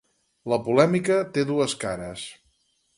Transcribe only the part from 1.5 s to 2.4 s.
dues cares.